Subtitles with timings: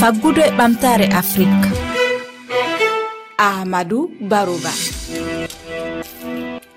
[0.00, 1.66] faggudu e ɓamtare afrique.
[3.38, 4.70] Ahmadou barouba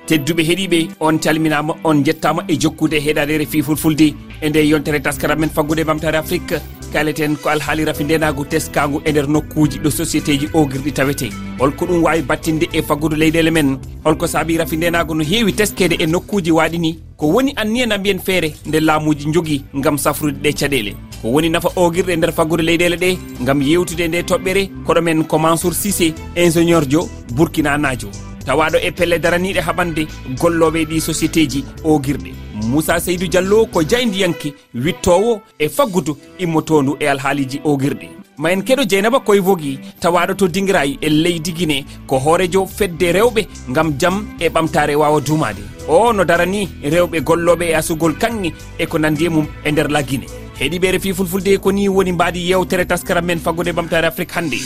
[0.08, 5.39] tedduɓe heeɗiɓe on calminama on jettama e jokkude heeɗadere fi fulfulde e nde yontere taskaram
[5.39, 6.55] men faggude ɓamtare afrique
[6.94, 11.30] kaleten ko alhaali rafi ndenagu teskagu e nder nokkuji ɗo société ji ogirɗi tawete.
[11.60, 13.78] Holko ɗum wawi battinde e faggudu leyɗele men.
[14.04, 18.54] Holko saabi rafi ndenagu no heewi teskede e nokkuji waɗini ko woni anniyana mbiyen feere
[18.66, 23.18] nde laamuji jogui gam safrude ɗe caɗele ko woni nafa oguirɗe nder faggude leyɗele ɗe
[23.46, 28.10] gam yewtude nde toɓɓere koɗo men ko mansour sisé ingénieur jo burkina najo.
[28.46, 30.07] Tawaɗo e pelle daraniɗe haɓande
[30.39, 32.31] golloɓe ɗi société ji oguirɗe
[32.70, 38.86] moussa seydou diallo ko jayndiyanke wittowo e faggudu immotondu e alhaaliji oguirɗe ma en keɗo
[38.86, 44.26] dieynaba koye wogi tawaɗo to dingirayi e leydi guine ko hoorejo fedde rewɓe gam jaam
[44.40, 49.26] e ɓamtare wawa dumade o no darani rewɓe golloɓe e asugol kanŋe e ko nandi
[49.26, 53.25] e mum e nder la guine heeɗiɓe refi fulfulde ko ni woni mbaadi yewtere taskaram
[53.25, 54.59] men faggude ɓamtare afrique hannde.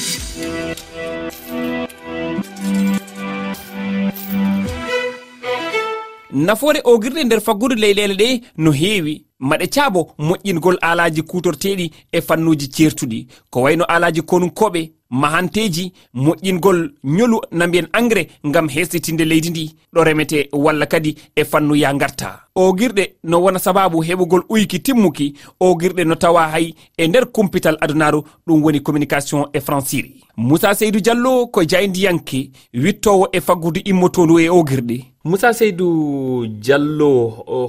[6.35, 9.25] nafoore ogirde nder faggude ley ɗe no heewi.
[9.39, 17.41] Maɗe caabo moƴƴingol alaji kutorteɗi e fannuji certuɗi ko wayno alaji konunkoɓe mahanteji moƴƴingol ñolu
[17.51, 19.75] na mbiyen engrais ngam hestitinde leydi ndi.
[19.93, 25.33] Ɗo remete walla kadi e fannu ya garta ogirɗe no wona sababu heɓugol uyki timmuki.
[25.59, 30.99] Ogirɗe no tawa hay e nder kumpital adunaru ɗum woni communication e franciri moussa seydou
[31.01, 35.14] diallo ko jayndiyanke wittowo e faggudu immotondu e ogirɗe.
[35.25, 37.09] moussa seydou diallo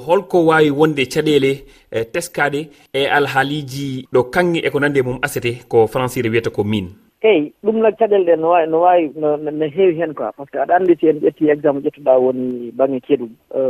[0.07, 1.53] holko wawi wonde caɗele
[1.91, 2.61] e teskade
[2.93, 6.87] e alhaaliji ɗo kanŋe e ko nande mum asete ko françire wiyata ko min
[7.23, 10.53] eyi ɗum nag caɗele ɗe no wawi no wawi no heewi hen quoi par ce
[10.53, 13.27] que aɗa andi si en ƴetti exemple ƴettuɗa woni banggue ceeɗu
[13.57, 13.61] e,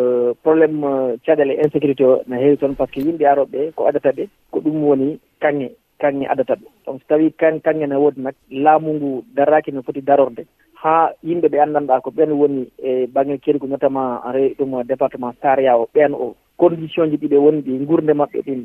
[0.43, 4.27] probléme caɗele insécurité o no heewi toon par ce que yimɓe aroɓe ko adata ɓe
[4.51, 8.93] ko ɗum woni kanŋe kanŋe adata ɓe donc so tawi kanŋe ne woodi nag laamu
[8.95, 10.43] ngu darraki no foti darorde
[10.83, 15.77] ha yimɓe ɓe anndanɗa ko ɓen woni e baŋnge kelgu notamment re ɗum département saria
[15.79, 18.63] o ɓen o condition ji ɗiɓe woni ɗi gurde maɓɓe ɗin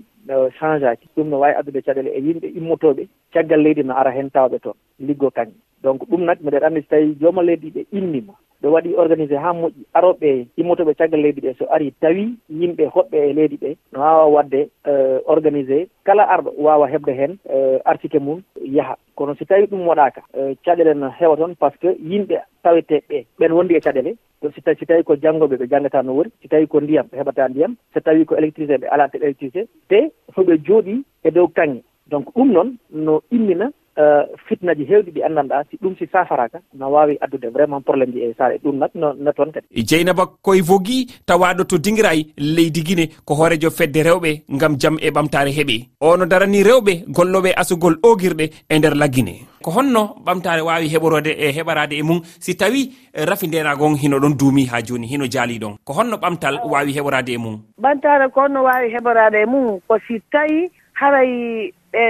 [0.60, 4.30] change aki ɗum no wawi addude caɗele e yimɓe immotoɓe caggal leydi no ara hen
[4.30, 5.56] tawɓe toon liggo kañum.
[5.84, 9.54] Donc ɗum nag mbiɗen anndi so tawi jooma leydi ɓe innima ɓe waɗi organisé ha
[9.54, 14.00] moƴƴi aroɓe immotoɓe caggal leydi ɗe so ari tawi yimɓe hoɓɓe e leydi ɓe no
[14.00, 15.88] wawa wadde euh, organisé.
[16.04, 18.96] Kala arɗo wawa heɓde hen euh, artike mum yaaha.
[19.16, 23.26] Kono so tawi ɗum waɗaka euh, caɗele no heewa toon par ce que yimɓe taweteɓe
[23.40, 24.16] ɓen wondi e caɗele.
[24.56, 27.18] Si tawi si tawi ko janggoɓe ɓe janggata no wori si tawi ko ndiyam ɓe
[27.18, 31.48] heɓata ndiyam so tawi ko électricité ɓe alata eɓe électricité te hoɓe jooɗi e dow
[31.48, 36.60] kanŋe donc ɗum noon no immina Eh, fitnaji heewɗi ɗi anndanɗa si ɗum si safaraka
[36.74, 38.58] no wawi addude vraiment probléme ji e saare.
[38.64, 39.68] Ɗum nag no no toon kadi.
[39.84, 45.12] Dieynaba koye vogi tawaɗo to dinguiray leydi guine ko hoorejo fedde rewɓe gam jaam e
[45.12, 50.88] ɓamtare heeɓe ono darani rewɓe golloɓe asugol ogirɗe e nder lagguine ko honno ɓamtare wawi
[50.88, 55.26] heɓorode e heɓarade e mum si tawi rafi ndenagon hino ɗon duumi ha joni hino
[55.28, 55.76] jaali ɗon.
[55.84, 57.60] Ko honno ɓamtal wawi heɓorade e mum?
[57.78, 62.04] Ɓamtare ko honno wawi heɓorade e mum ko si tawi haray ɓe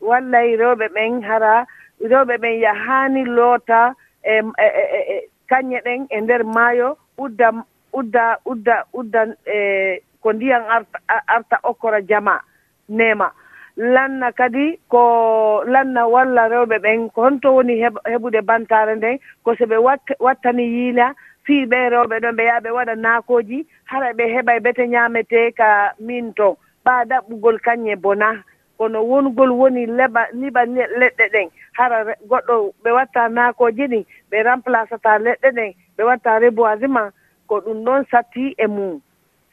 [0.00, 1.66] wallay rewɓe ɓen hara
[2.10, 7.48] rewɓe ɓen yahaani loota e, e, e, e kañƴe ɗen e ndeer maayo udda
[7.92, 12.40] udda udda udda e ko ndiyan arta arta okkora jama
[12.88, 13.30] nema
[13.76, 17.74] lanna kadi ko lanna walla rewɓe ɓen ko honto woni
[18.12, 19.76] heɓude bantare nden ko so ɓe
[20.20, 21.14] wattani yiila
[21.44, 25.92] fii ɓe rewɓe ɗon ɓe yaha ɓe waɗa naakoji hara ɓe heɓa bete ñaamete ka
[26.06, 28.42] min to ɓaa ɗaɓɓugol kañƴe bona.
[28.78, 30.62] kono wongol woni leɓa liɓa
[31.00, 31.48] leɗɗe ɗen.
[31.78, 31.98] Hara
[32.30, 37.10] goɗɗo ɓe watta naakoji ɗin ɓe remplacata leɗɗe ɗen ɓe watta reboisement
[37.48, 39.00] ko ɗum ɗon satti e mum.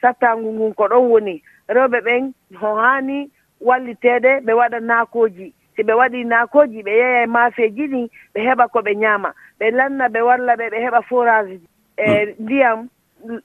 [0.00, 1.42] Sattangu ngun ko ɗon woni.
[1.68, 5.52] Rewɓe ɓen ho haani walliteede ɓe waɗa naakoji.
[5.76, 9.30] Si ɓe waɗi naakoji ɓe yeeya e maafeeji ɗin ɓe heɓa ko ɓe ñaama.
[9.58, 11.60] Ɓe lanna ɓe walla ɓe ɓe heɓa forage
[11.96, 12.44] e hmm.
[12.44, 12.88] ndiyam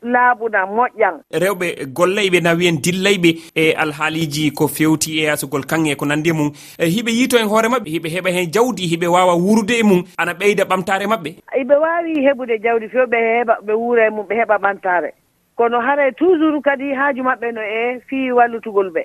[0.03, 1.15] laaɓuna moƴƴan.
[1.31, 6.33] Rewɓe gollayɓe na wiyen dillayɓe e alhaaliji ko fewti e yasugol kanŋe ko nandi e
[6.33, 6.51] mum.
[6.79, 10.03] E hiɓe yiito e hoore maɓɓe hiɓe heɓa hen jawdi hiɓe wawa wurude e mum
[10.17, 11.31] ana ɓeyda ɓamtare maɓɓe.
[11.67, 15.11] Ɓe wawi heɓude jawdi few ɓe heɓa ɓe wuura e mum ɓe heɓa ɓamtare.
[15.55, 19.03] Kono hara toujours kadi haaju maɓɓe no e fii wallutugol ɓe.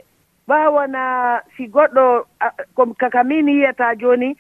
[0.49, 2.25] Ɓawana si goɗɗo
[2.99, 4.37] kaka min yiyata joni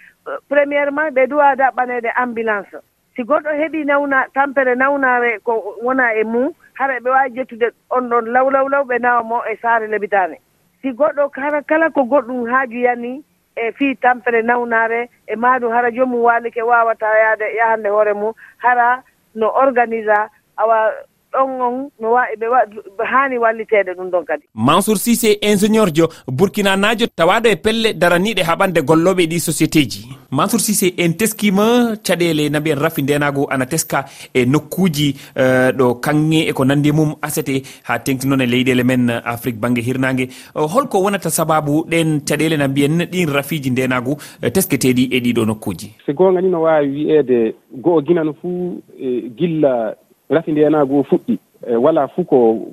[0.48, 2.76] premièrement ɓe duwa daɓɓanede ambulance.
[3.16, 5.52] si goɗɗo heɓi nawna tampere nawnare ko
[5.82, 9.40] wona e mum hara ɓe waawi jettude on ɗon law law law ɓe nawa mo
[9.50, 10.36] e saare lebitane.
[10.82, 13.22] Si goɗɗo kala kala ko goɗɗum haaju yani
[13.56, 19.02] e fii tampere nawnare e maɗum hara joomum waalike wawata yaade yahande hoore mum hara
[19.34, 20.92] no organisa awa
[21.32, 24.44] ɗon on no wawi ɓe haani walliteede ɗum ɗon kadi.
[24.54, 30.15] Mansour sisé ingénieur jo burkina najo tawaɗo e pelle daraniɗe haɓande golloɓe ɗi société ji.
[30.30, 35.94] mansour sisé en teskima caɗele na mbiyen rafi ndenago ana teska e nokkuji eh, ɗo
[36.00, 40.28] kanŋe eko nandi e mum asete ha tengti noon e leyɗele men afrique banggue hirnague
[40.56, 45.46] eh, holko wonata sababu ɗen caɗele na mbiyen ɗin rafiji ndenago eh, tesketeɗi e ɗiɗo
[45.46, 45.94] nokkuji.
[46.06, 49.94] So gonga ni no wawi wiyede goho ginano fuu e gilla
[50.30, 51.38] rafi ndenago fuɗɗi.
[51.70, 52.68] E wala fuu ko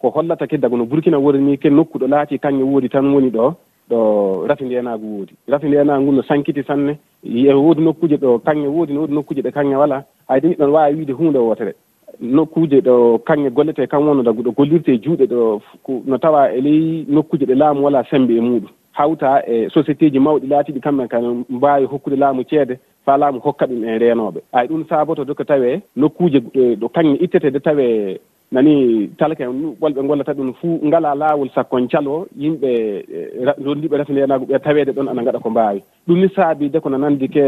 [0.00, 3.30] ko hollata keddago no burkina wori ni ken nokku ɗo laati kanŋe woodi tan woni
[3.30, 3.54] ɗo.
[3.90, 8.66] ɗo rafi ndeenaagu woodi rafi ndeenaagu ngu no sankiti sanne e woodi nokkuuje ɗo kaŋŋe
[8.66, 11.74] woodi no woodi nokkuuje ɗe kaŋŋe walaa hayde niɗon waawi wiide huunde wootere.
[12.20, 15.60] Nokkuuje ɗo kaŋŋe gollete e kan wonno dagu ɗo gollirte e juuɗe ɗo
[16.06, 20.18] no tawa e ley nokkuuje ɗe laamu walaa sembe e muɗum hawta e société ji
[20.18, 24.40] mawɗi laatiɗi kamɓe kan mbawi hokkude laamu ceede fa laamu hokka ɗum e reenooɓe.
[24.52, 28.18] Ay ɗum saaboto doka tawee nokkuuje e, ɗo kaŋŋe ittetede tawee
[28.54, 32.70] nani kala ken wolɓe gollata ɗum fuu ngala laawol sakkon calo yimɓe
[33.16, 33.18] e,
[33.64, 35.80] rondiɓe refinenago ɓe taweede ɗon ana ngaɗa ko mbaawi.
[36.06, 37.44] Ɗum ni saabide kono nanndi ke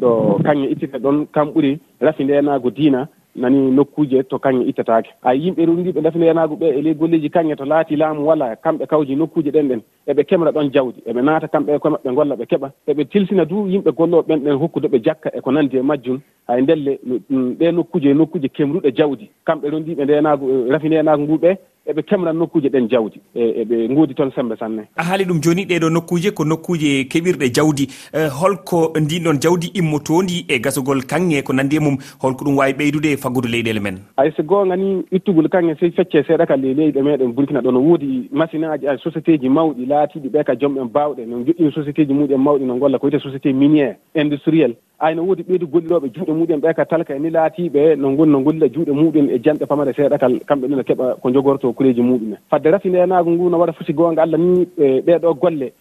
[0.00, 0.10] ɗo
[0.44, 6.00] kaŋŋe ittite ɗon kam ɓuri rafindenago diina nani nokkuuje to kaŋŋe ittataake a yimɓe runndiɓe
[6.02, 9.50] dafne yanagu ɓe e ley golleji kaŋŋe to laati laamu walla e kamɓe kawji nokkuuje
[9.50, 11.00] ɗen ɗen eɓe kemra ɗon jawdi.
[11.06, 12.68] Eɓe naata kamɓe e koye maɓɓe golla ɓe keɓa.
[12.88, 16.20] Eɓe tilsina du yimɓe golloɓe ɓen ɗen hokkude ɓe jakka e ko nanndi e majjum
[16.48, 16.98] hay ndelle
[17.30, 19.28] mm, ɗe nokkuuje nokkuuje kemruɗe jawdi.
[19.46, 24.30] Kamɓe rondiɓe ndenagu rafinenagu ngu ɓe eɓe temran nokkuuje ɗen jawdi e, eɓe ngoodi toon
[24.34, 24.82] sembe sanne.
[24.96, 27.88] A haali ɗum joni ɗeɗo nokkuuje ko nokkuuje keɓirɗe jawdi.
[28.12, 32.72] E, holko ndinɗon jawdi immotondi e gasugol kanŋe ko nandi e mum holko ɗum wawi
[32.72, 33.98] ɓeydude e faggudu leyɗele men.
[34.16, 37.70] Ay so gonga ni ittugol kanŋe so fecce seeɗa ka le leyɗe meɗen burkina ɗo
[37.72, 41.44] no woodi machine aji ay société ji mawɗi laatiɗi ɓe ka joom en bawɗe no
[41.44, 44.74] joƴƴini société ji muɗum mawɗi no golla ko wiyete société miniére industriel.
[45.04, 48.40] ayno woodi ɓeydu golliroɓe juuɗe muɗum ɓe ka talka e ni laatiɓe no gon no
[48.40, 52.38] ngollira juuɗe muɗum e janɗe pamare seeɗakal kamɓe ɗum no keɓa ko jogorto kuleeji muɗumen
[52.50, 55.72] fadde rafi ndenaagu ngu no waɗa foti gonga allah ni e, ɓeɗo golle.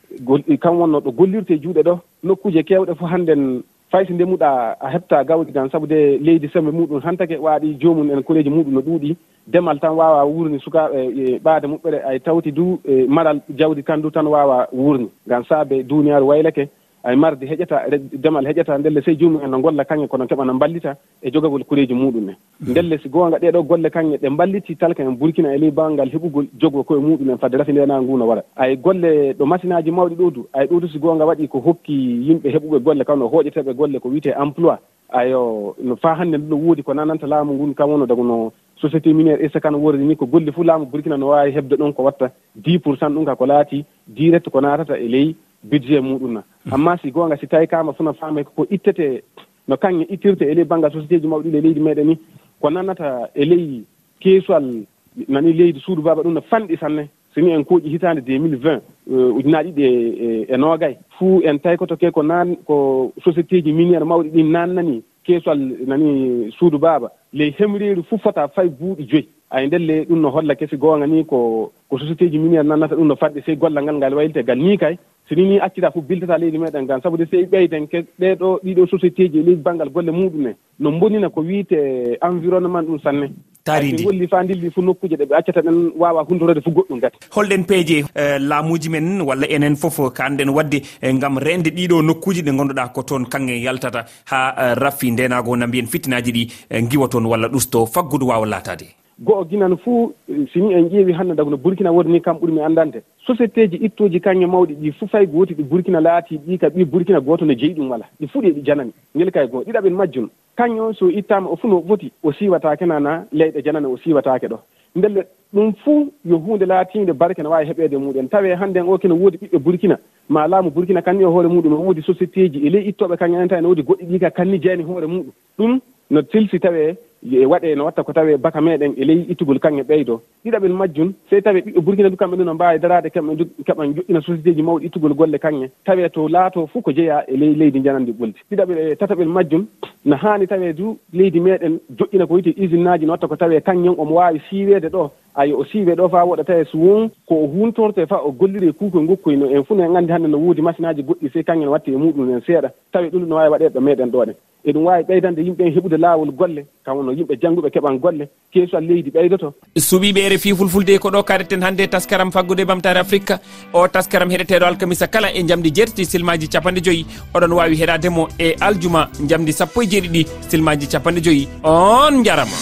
[0.59, 1.99] Kam wonno ɗo gollirte juuɗe ɗo.
[2.23, 6.71] Nokkuje kewɗe fof hannden fay so ndemuɗa a heɓta gawdi tan saabu de leydi sembe
[6.71, 9.15] muɗum han take waaɗi joomum en koleeji muɗum no ɗuuɗi.
[9.47, 14.11] Demal tan wawa wurni sukaɓe e, ɓaade muɓɓere ay tawti du e maral jawdi kandu
[14.11, 16.67] tan wawa wurni ngam saabe duniyaru waylake.
[17.03, 17.77] ay aymarde heƴata
[18.13, 21.93] demal heƴata ndelle sey jumumen no golla kaŋŋe kono keɓa no mballita e jogagol kureji
[21.93, 22.35] muɗum en.
[22.59, 22.71] Hmm.
[22.71, 26.45] Ndelle si goonga ɗeɗo golle kaŋŋe ɗe mballiti talka en burkina e ley bangal heɓugol
[26.59, 30.15] jogo koye muɗumen fadde rafi ndena ngu no waɗa ay golle ɗo machine aji mawɗi
[30.15, 31.93] ɗodu ay ɗodu si goonga waɗi ko hokki
[32.27, 34.77] yimɓe heɓuɓe golle kawno hooƴeteɓe golle ko wiyete emploi.
[35.13, 38.51] Ayo no fa hannde nduɗo woodi ko nananta laamu ngun kam wono dago no
[38.81, 41.93] société miniére issa kan wordi ni ko golli fuu laamu burkina no wawi heɓde ɗon
[41.93, 46.01] ko watta dix pour cent ɗum ka ko laati direct ko natata e ley budget
[46.03, 49.23] muɗumna amma si goonga si tawi kama sona faama e ko ittete
[49.67, 52.15] no kaŋŋe ittirte e ley banggal société ji mawɗi ɗi e leydi meɗen ni
[52.61, 53.83] ko nannata e ley
[54.19, 54.85] keesuwal
[55.27, 57.07] nani leydi suudu baba ɗum no fanɗi sanne.
[57.33, 58.81] Soni en kuuƴi mille vingt
[59.11, 60.95] euh, ujunaaji ɗiɗi e, e, e noogay.
[61.17, 65.59] Fuu en tawi koto ke ko nan ko société ji miniére mawɗi ɗin nannani keesuwal
[65.87, 67.09] nani suudu baba.
[67.33, 69.27] Ley hemreeri fuu fota fay buuɗi joyi.
[69.49, 73.07] Ay ndelle ɗum no holla kesi goonga ni ko ko société ji miniére nannata ɗum
[73.07, 74.97] no fanɗi sey gollal ngal ngal waylite gal ni kay.
[75.29, 79.31] sini ni accita fof bildata leydi meɗen gan sabude so ɓeyden ke ɗeɗo ɗiɗo société
[79.31, 81.77] ji e leydi banggal golle muɗum muɗumen no bonina ko wiite
[82.21, 83.29] environnement ɗum sanne.
[83.63, 87.17] Taridi golli fa dilli fof nokkuje ɗe ɓe accata ɗen wawa hundorede fof goɗɗum gati
[87.31, 92.41] holɗen peeje e, laamuji men walla enen foof kanɗen wadde e, gam rende ɗiɗo nokkuji
[92.43, 97.07] ɗe ganduɗa ko toon kanŋe yaltata ha raffi ndenago na mbiyen fittinaji ɗi e, giwa
[97.07, 100.13] toon walla ɗusto faggudu wawa latade go'o guinan fuu
[100.53, 104.19] sini en ƴeewi hannde dago no burkina wodi ni kam ɓurmi anndande société ji ittoji
[104.19, 107.53] kañƴe mawɗi ɗi fof fay gooti ɗi burkina laati ɗi ka ɓi burkina gooto no
[107.53, 108.91] jeyi ɗum wala ɗi fuɗi eɗi janani.
[109.15, 110.29] Ngel kay goo ɗiɗaɓel majjum.
[110.59, 114.57] On so ittama o fuu no foti o siwatake nana leyɗe janani o siwatake ɗo.
[114.95, 118.97] Ndelle ɗum fuu yo hunde laatinde barke no waawi heɓeede muɗen tawi hannde en o
[118.97, 119.97] kene woodi ɓiɓɓe burkina.
[120.29, 122.67] Ma laamu burkina kanni o hoore muɗum o woodi société ji.
[122.67, 125.79] E ley ittooɓe kañumen tawi ne woodi goɗɗi ɗi ka kanni jeyani hoore muɗum ɗum
[126.11, 126.95] no tilsi tawee
[127.31, 130.21] e waɗe no watta ko tawe baka meɗen e ley ittugol kanŋe ɓeydo.
[130.45, 134.21] Ɗiɗaɓel majjum sey tawi ɓiɓɓe burkina du kamɓe ɗu no mbawi darade kamɓe keɓan joƴƴina
[134.21, 137.79] société ji mawɗi ittugol golle kanŋe tawe to laato fof ko jeeya e ley leydi
[137.83, 139.65] janandi ɓoldi ɗiɗaɓel e tataɓel majjum
[140.05, 143.61] no haani tawe du leydi meɗen joƴƴina ko wiyte usine aji no watta ko tawe
[143.61, 145.11] kanñen omo wawi siiwede ɗo.
[145.35, 148.71] ayi o siiwe ɗo fa waɗata e suwon ko o huntorte fa o golliri e
[148.71, 151.43] kuukoye ngokkoye no en fof no en anndi hannde no woodi machine aji goɗɗi sey
[151.43, 152.69] kanŋen watti e muɗum en seeɗa.
[152.91, 154.33] Tawi ɗum no waawi waɗeede ɗo meeɗen ɗoɗe
[154.65, 158.29] eɗum waawi ɓeydande yimɓe en heɓude laawol golle kamno yimɓe jannguɓe keɓan golle.
[158.53, 159.53] Keesuwal leydi ɓeydoto.
[159.75, 163.33] Suɓiɓe refi fulfulde ko ɗo kareten hannde taskaram faggude bamtare afrique
[163.73, 168.55] o taskaram heɗeteɗo alkamisa kala e jamdi jeetati silmaji capanɗe joyyi oɗon wawi heɗademo e
[168.61, 172.57] aljuma jamdi sappo e jeeɗiɗi silmaji capanɗe joyyi on jarama